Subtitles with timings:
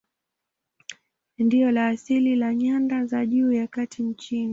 [1.37, 4.49] Ndilo la asili la nyanda za juu za kati nchini.